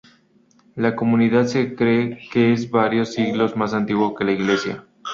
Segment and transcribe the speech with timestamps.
[0.75, 4.83] La comunidad se cree que es varios siglos más antiguo que la iglesia.